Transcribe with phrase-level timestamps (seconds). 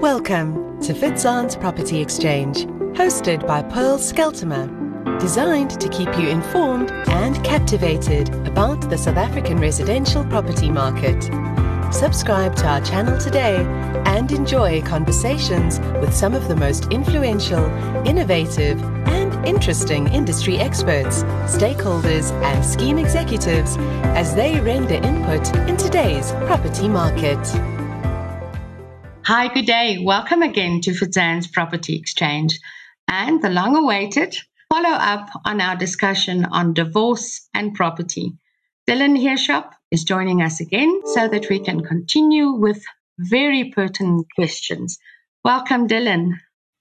[0.00, 2.64] Welcome to Fitzan's Property Exchange,
[2.96, 4.66] hosted by Pearl Skeltimer,
[5.20, 11.22] designed to keep you informed and captivated about the South African residential property market.
[11.92, 13.56] Subscribe to our channel today
[14.06, 17.62] and enjoy conversations with some of the most influential,
[18.06, 23.76] innovative, and interesting industry experts, stakeholders, and scheme executives
[24.16, 27.38] as they render input in today's property market.
[29.32, 29.98] Hi, good day.
[30.02, 32.58] Welcome again to Fitzan's Property Exchange
[33.06, 34.36] and the long awaited
[34.68, 38.32] follow up on our discussion on divorce and property.
[38.88, 42.82] Dylan Heerschop is joining us again so that we can continue with
[43.20, 44.98] very pertinent questions.
[45.44, 46.32] Welcome, Dylan.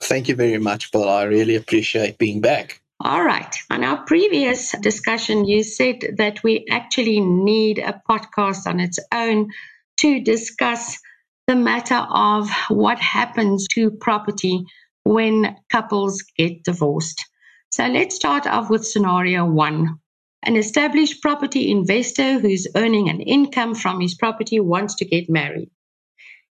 [0.00, 1.08] Thank you very much, Paul.
[1.08, 2.80] I really appreciate being back.
[3.00, 3.56] All right.
[3.72, 9.50] On our previous discussion, you said that we actually need a podcast on its own
[9.96, 11.00] to discuss
[11.46, 14.64] the matter of what happens to property
[15.04, 17.24] when couples get divorced.
[17.70, 20.00] So let's start off with scenario one.
[20.42, 25.70] An established property investor who's earning an income from his property wants to get married.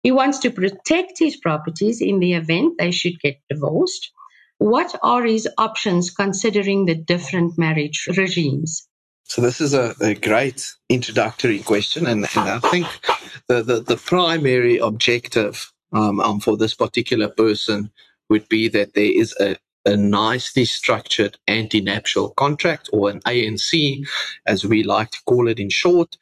[0.04, 4.12] He wants to protect his properties in the event they should get divorced.
[4.58, 8.88] What are his options considering the different marriage regimes?
[9.32, 12.86] So this is a, a great introductory question, and, and I think
[13.48, 17.92] the, the, the primary objective um, um, for this particular person
[18.30, 24.06] would be that there is a, a nicely structured anti-nuptial contract or an ANC,
[24.48, 26.18] as we like to call it in short,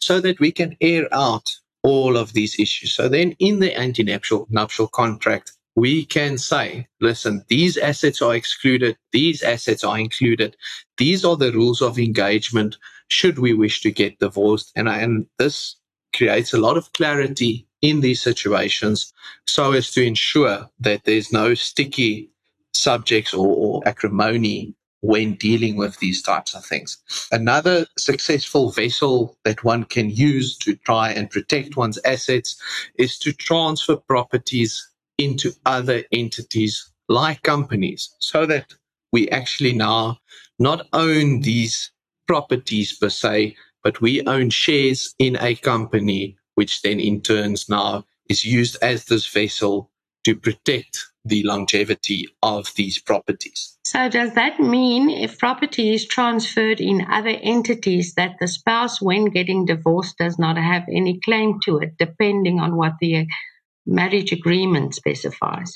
[0.00, 1.50] so that we can air out
[1.82, 2.94] all of these issues.
[2.94, 8.96] So then in the anti-nuptial nuptial contract, we can say, listen, these assets are excluded,
[9.12, 10.56] these assets are included,
[10.98, 12.76] these are the rules of engagement
[13.08, 14.72] should we wish to get divorced.
[14.76, 15.76] And, and this
[16.14, 19.12] creates a lot of clarity in these situations
[19.46, 22.30] so as to ensure that there's no sticky
[22.72, 26.96] subjects or, or acrimony when dealing with these types of things.
[27.30, 32.56] Another successful vessel that one can use to try and protect one's assets
[32.98, 34.88] is to transfer properties
[35.18, 38.72] into other entities like companies so that
[39.12, 40.18] we actually now
[40.58, 41.92] not own these
[42.26, 48.04] properties per se, but we own shares in a company, which then in turns now
[48.28, 49.90] is used as this vessel
[50.24, 53.78] to protect the longevity of these properties.
[53.84, 59.26] So, does that mean if property is transferred in other entities that the spouse, when
[59.26, 63.26] getting divorced, does not have any claim to it, depending on what the
[63.86, 65.72] marriage agreement specifies.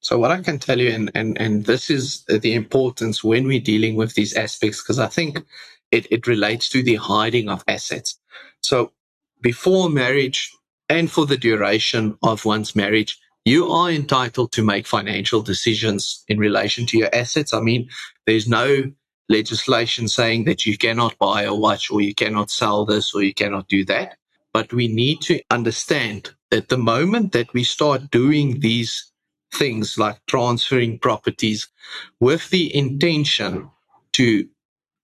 [0.00, 3.60] So what I can tell you, and, and, and this is the importance when we're
[3.60, 5.44] dealing with these aspects, because I think
[5.92, 8.18] it, it relates to the hiding of assets.
[8.60, 8.92] So
[9.40, 10.50] before marriage
[10.88, 16.38] and for the duration of one's marriage, you are entitled to make financial decisions in
[16.38, 17.54] relation to your assets.
[17.54, 17.88] I mean,
[18.26, 18.92] there's no
[19.28, 23.34] legislation saying that you cannot buy a watch or you cannot sell this or you
[23.34, 24.16] cannot do that.
[24.52, 29.12] But we need to understand that the moment that we start doing these
[29.54, 31.68] things like transferring properties
[32.20, 33.70] with the intention
[34.12, 34.46] to,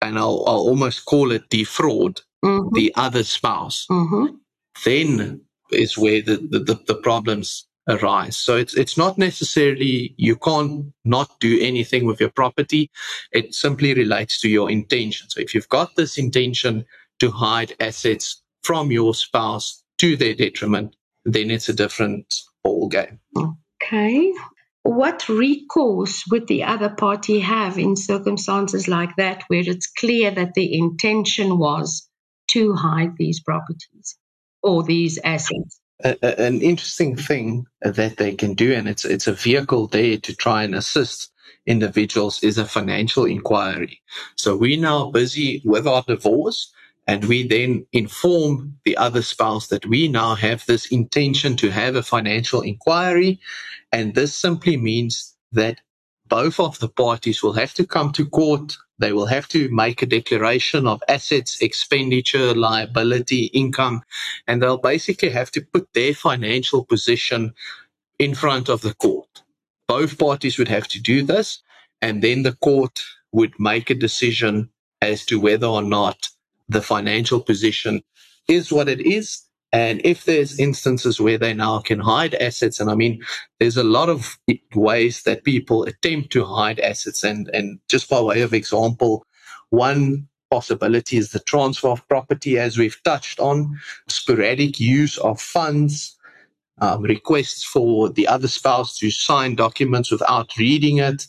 [0.02, 2.74] and I'll, I'll almost call it defraud mm-hmm.
[2.74, 4.36] the other spouse, mm-hmm.
[4.84, 8.36] then is where the, the, the, problems arise.
[8.36, 12.90] So it's, it's not necessarily, you can't not do anything with your property.
[13.32, 15.28] It simply relates to your intention.
[15.28, 16.84] So if you've got this intention
[17.20, 23.20] to hide assets from your spouse to their detriment, then it's a different ball game.
[23.82, 24.32] Okay.
[24.82, 30.54] What recourse would the other party have in circumstances like that where it's clear that
[30.54, 32.08] the intention was
[32.52, 34.16] to hide these properties
[34.62, 35.80] or these assets?
[36.02, 40.34] A, an interesting thing that they can do, and it's it's a vehicle there to
[40.34, 41.32] try and assist
[41.66, 44.00] individuals, is a financial inquiry.
[44.36, 46.72] So we're now busy with our divorce
[47.08, 51.96] and we then inform the other spouse that we now have this intention to have
[51.96, 53.40] a financial inquiry.
[53.90, 55.80] And this simply means that
[56.28, 58.76] both of the parties will have to come to court.
[58.98, 64.02] They will have to make a declaration of assets, expenditure, liability, income,
[64.46, 67.54] and they'll basically have to put their financial position
[68.18, 69.42] in front of the court.
[69.86, 71.62] Both parties would have to do this,
[72.02, 73.00] and then the court
[73.32, 74.68] would make a decision
[75.00, 76.28] as to whether or not
[76.68, 78.02] the financial position
[78.48, 79.42] is what it is.
[79.70, 83.22] And if there's instances where they now can hide assets, and I mean,
[83.60, 84.38] there's a lot of
[84.74, 87.22] ways that people attempt to hide assets.
[87.22, 89.26] And, and just by way of example,
[89.68, 93.78] one possibility is the transfer of property, as we've touched on,
[94.08, 96.16] sporadic use of funds,
[96.80, 101.26] um, requests for the other spouse to sign documents without reading it,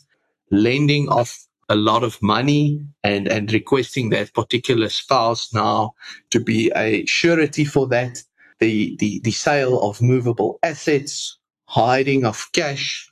[0.50, 1.36] lending of
[1.70, 5.94] a lot of money and, and requesting that particular spouse now
[6.30, 8.22] to be a surety for that,
[8.58, 13.08] the, the, the sale of movable assets, hiding of cash,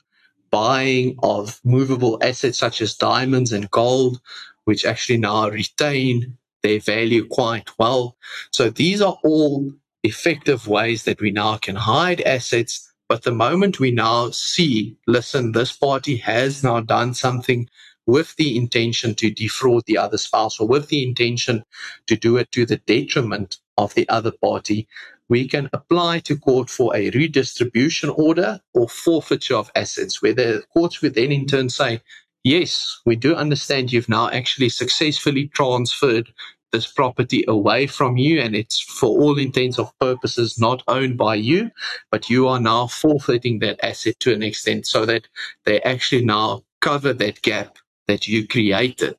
[0.51, 4.19] buying of movable assets such as diamonds and gold,
[4.65, 8.17] which actually now retain their value quite well.
[8.51, 9.71] So these are all
[10.03, 12.91] effective ways that we now can hide assets.
[13.07, 17.69] But the moment we now see, listen, this party has now done something
[18.09, 21.63] with the intention to defraud the other spouse or with the intention
[22.07, 24.87] to do it to the detriment of the other party,
[25.29, 30.63] we can apply to court for a redistribution order or forfeiture of assets, where the
[30.73, 32.01] courts would then in turn say,
[32.43, 36.33] yes, we do understand you've now actually successfully transferred
[36.71, 41.35] this property away from you and it's for all intents of purposes not owned by
[41.35, 41.71] you,
[42.11, 45.27] but you are now forfeiting that asset to an extent so that
[45.65, 47.78] they actually now cover that gap
[48.09, 49.15] that you created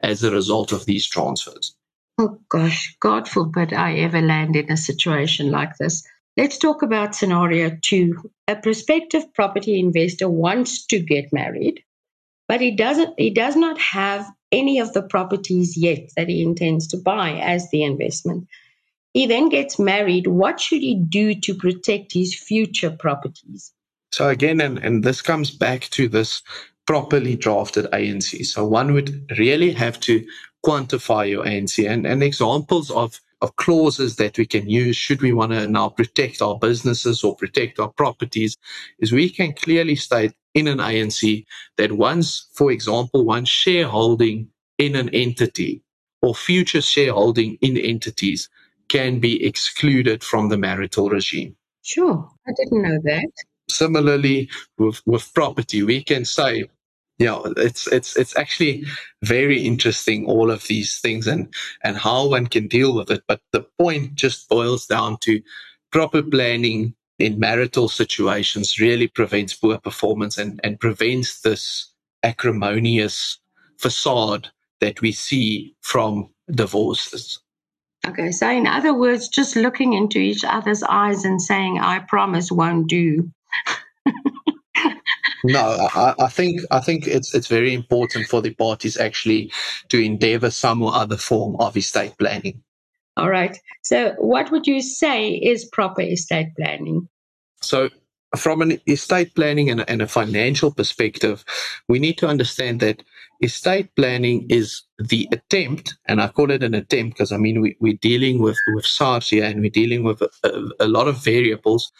[0.00, 1.76] as a result of these transfers.
[2.18, 6.02] Oh gosh, God forbid I ever land in a situation like this.
[6.38, 8.30] Let's talk about scenario two.
[8.48, 11.84] A prospective property investor wants to get married,
[12.48, 16.86] but he doesn't he does not have any of the properties yet that he intends
[16.88, 18.48] to buy as the investment.
[19.12, 20.26] He then gets married.
[20.26, 23.72] What should he do to protect his future properties?
[24.12, 26.42] So again, and, and this comes back to this
[26.90, 28.44] properly drafted ANC.
[28.46, 30.26] So one would really have to
[30.66, 35.32] quantify your ANC and, and examples of of clauses that we can use should we
[35.32, 38.56] want to now protect our businesses or protect our properties
[38.98, 41.44] is we can clearly state in an ANC
[41.76, 45.82] that once, for example, one shareholding in an entity
[46.22, 48.50] or future shareholding in entities
[48.88, 51.54] can be excluded from the marital regime.
[51.82, 53.30] Sure, I didn't know that.
[53.70, 56.64] Similarly, with, with property, we can say,
[57.26, 58.84] know, it's it's it's actually
[59.22, 61.52] very interesting all of these things and
[61.84, 63.22] and how one can deal with it.
[63.28, 65.42] But the point just boils down to
[65.92, 73.38] proper planning in marital situations really prevents poor performance and, and prevents this acrimonious
[73.76, 74.48] facade
[74.80, 77.38] that we see from divorces.
[78.06, 82.50] Okay, so in other words, just looking into each other's eyes and saying, I promise
[82.50, 83.30] won't do.
[85.44, 89.52] no, I, I, think I think it's it's very important for the parties actually
[89.88, 92.62] to endeavor some or other form of estate planning.
[93.16, 93.58] All right.
[93.82, 97.08] So, what would you say is proper estate planning?
[97.60, 97.90] So,
[98.36, 101.44] from an estate planning and, and a financial perspective,
[101.88, 103.02] we need to understand that
[103.42, 107.76] estate planning is the attempt, and I call it an attempt because I mean we,
[107.80, 111.22] we're dealing with with SARS here and we're dealing with a, a, a lot of
[111.22, 111.90] variables,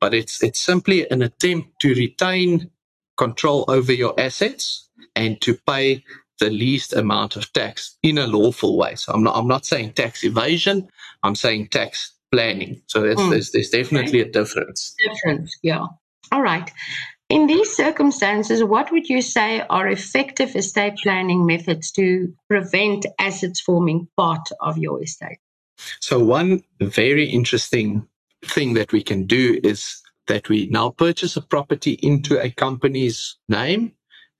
[0.00, 2.70] but it's it's simply an attempt to retain
[3.22, 6.04] control over your assets and to pay
[6.40, 8.94] the least amount of tax in a lawful way.
[8.96, 10.88] So I'm not I'm not saying tax evasion.
[11.22, 12.82] I'm saying tax planning.
[12.88, 13.30] So mm.
[13.30, 14.94] there's there's definitely a difference.
[15.08, 15.86] Difference, yeah.
[16.32, 16.68] All right.
[17.28, 23.60] In these circumstances, what would you say are effective estate planning methods to prevent assets
[23.60, 25.38] forming part of your estate?
[26.00, 28.06] So one very interesting
[28.44, 30.02] thing that we can do is
[30.32, 33.82] that we now purchase a property into a company's name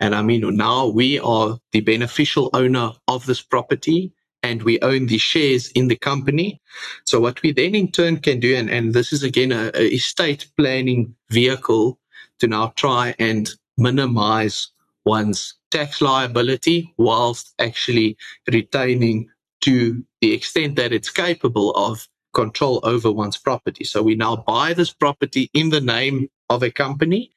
[0.02, 5.06] and I mean, now we are the beneficial owner of this property and we own
[5.06, 6.61] the shares in the company.
[7.04, 9.94] So what we then in turn can do, and, and this is again a, a
[9.94, 12.00] estate planning vehicle
[12.40, 14.66] to now try and minimize
[15.04, 18.16] one's tax liability whilst actually
[18.50, 19.28] retaining
[19.61, 23.84] to the extent that it's capable of control over one's property.
[23.84, 27.32] So we now buy this property in the name of a company.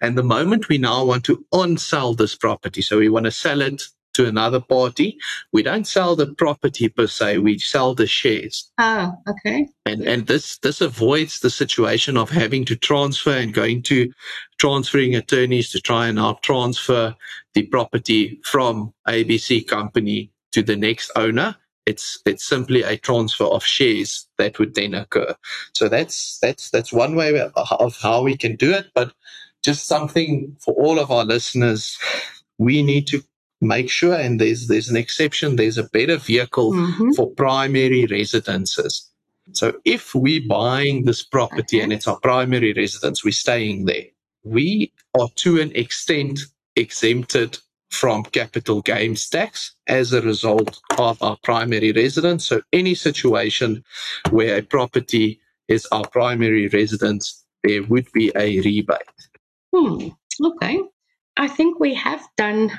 [0.00, 3.30] And the moment we now want to on sell this property, so we want to
[3.30, 3.82] sell it
[4.14, 5.16] to another party,
[5.52, 8.70] we don't sell the property per se, we sell the shares.
[8.78, 9.68] Oh, okay.
[9.86, 14.12] And and this this avoids the situation of having to transfer and going to
[14.58, 17.14] transferring attorneys to try and now transfer
[17.54, 21.56] the property from ABC company to the next owner
[21.86, 25.34] it's it's simply a transfer of shares that would then occur.
[25.74, 28.86] So that's that's that's one way of how we can do it.
[28.94, 29.12] But
[29.62, 31.98] just something for all of our listeners,
[32.58, 33.22] we need to
[33.60, 35.56] make sure, and there's there's an exception.
[35.56, 37.12] There's a better vehicle mm-hmm.
[37.12, 39.06] for primary residences.
[39.52, 41.84] So if we're buying this property okay.
[41.84, 44.06] and it's our primary residence, we're staying there.
[44.44, 46.40] We are to an extent
[46.76, 47.58] exempted
[47.90, 52.46] from capital gains tax as a result of our primary residence.
[52.46, 53.84] So any situation
[54.30, 58.98] where a property is our primary residence, there would be a rebate.
[59.74, 60.08] Hmm.
[60.42, 60.80] Okay.
[61.36, 62.70] I think we have done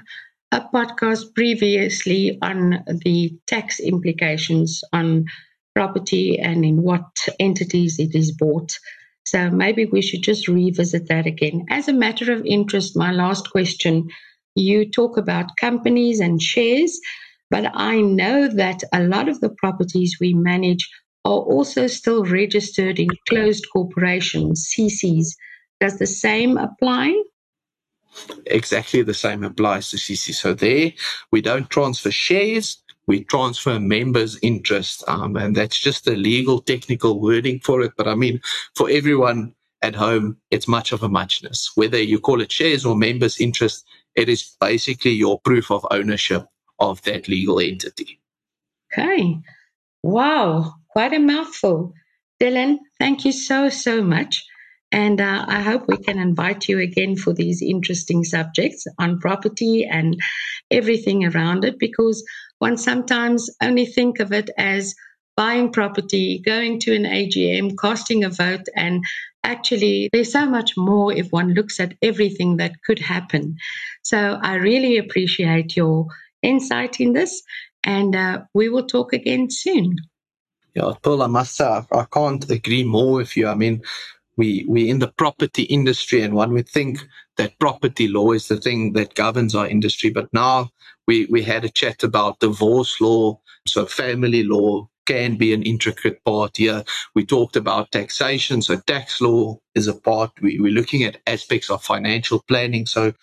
[0.52, 5.26] a podcast previously on the tax implications on
[5.74, 7.06] property and in what
[7.40, 8.78] entities it is bought.
[9.26, 11.66] So maybe we should just revisit that again.
[11.70, 14.10] As a matter of interest, my last question
[14.56, 17.00] you talk about companies and shares,
[17.50, 20.90] but I know that a lot of the properties we manage
[21.26, 25.36] are also still registered in closed corporations, CCs.
[25.80, 27.22] Does the same apply?
[28.46, 30.34] Exactly the same applies to CC.
[30.34, 30.92] So there,
[31.32, 35.04] we don't transfer shares, we transfer members' interest.
[35.08, 37.94] Um, and that's just the legal technical wording for it.
[37.98, 38.42] But I mean,
[38.76, 41.72] for everyone at home, it's much of a muchness.
[41.76, 46.46] Whether you call it shares or members' interest, it is basically your proof of ownership
[46.80, 48.20] of that legal entity.
[48.92, 49.40] Okay.
[50.04, 50.76] Wow.
[50.90, 51.94] Quite a mouthful.
[52.42, 54.44] Dylan, thank you so, so much.
[54.92, 59.86] And uh, I hope we can invite you again for these interesting subjects on property
[59.86, 60.20] and
[60.70, 62.26] everything around it because
[62.60, 64.94] one sometimes only think of it as
[65.38, 69.02] buying property, going to an AGM, casting a vote, and
[69.44, 73.56] actually there's so much more if one looks at everything that could happen.
[74.04, 76.08] So I really appreciate your
[76.42, 77.42] insight in this,
[77.84, 79.98] and uh, we will talk again soon.
[80.74, 83.48] Yeah, Paul, I must say, I can't agree more with you.
[83.48, 83.82] I mean,
[84.38, 87.00] we we in the property industry, and one would think
[87.38, 90.10] that property law is the thing that governs our industry.
[90.10, 90.70] But now
[91.08, 96.24] we we had a chat about divorce law, so family law can be an intricate
[96.24, 96.84] part here.
[97.16, 100.32] We talked about taxation, so tax law is a part.
[100.42, 103.14] We, we're looking at aspects of financial planning, so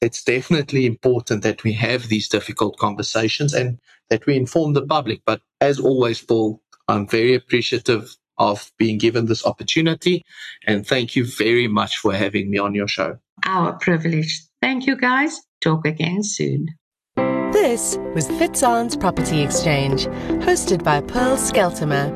[0.00, 3.78] it's definitely important that we have these difficult conversations and
[4.10, 5.22] that we inform the public.
[5.26, 10.24] But as always, Paul, I'm very appreciative of being given this opportunity.
[10.66, 13.18] And thank you very much for having me on your show.
[13.44, 14.42] Our privilege.
[14.62, 15.40] Thank you, guys.
[15.60, 16.68] Talk again soon.
[17.52, 20.04] This was Fitzon's Property Exchange,
[20.44, 22.12] hosted by Pearl Skeltimer.